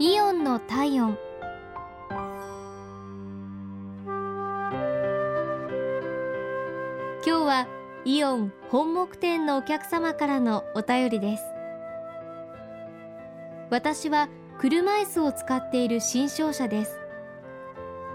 [0.00, 1.18] イオンの体温。
[7.26, 7.66] 今日は
[8.04, 11.42] イオン本木店のお客様からのお便りです。
[13.70, 14.28] 私は
[14.60, 17.00] 車椅子を使っている新商社です。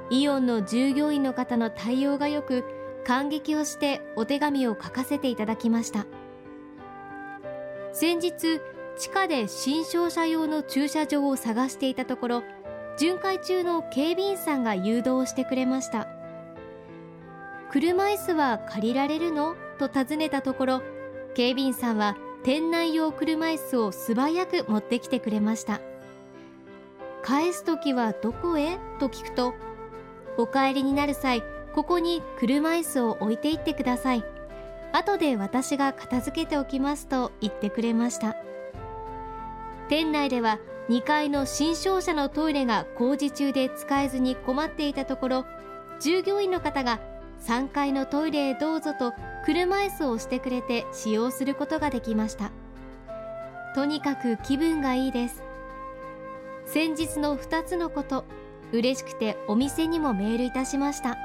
[0.10, 2.64] イオンの従業員の方の対応が良く
[3.06, 6.06] 感激をしてお手紙を書かせていただきました。
[7.92, 8.62] 先日
[8.98, 12.44] 地下で新商車用の駐車場を探していたところ
[12.98, 16.08] 巡回中の警備員さんが誘導してくれました。
[17.72, 19.56] 車椅子は借りられるの？
[19.80, 20.82] と尋ねたところ
[21.34, 25.82] 警備員さんは店内用車椅子を素早く持ってきてくれました。
[27.24, 28.78] 返す時はどこへ？
[29.00, 29.56] と聞くと
[30.38, 31.42] お帰りになる際
[31.74, 34.24] ここに車椅子を置いていってください。
[34.92, 38.36] 後で私が片付けておきますと言ってくれました。
[39.94, 40.58] 店内では
[40.90, 45.46] 2階の新商社のトイレが工事中で使えずに困っていたところ
[46.00, 47.00] 従業員の方が
[47.46, 49.14] 3階のトイレへどうぞと
[49.46, 52.52] 車椅子をしてくれて使用することができました。
[53.76, 55.44] とにかく気分がいいです。
[56.66, 58.26] 先日の2つのこと
[58.72, 61.20] 嬉しくてお店にもメールいたしました。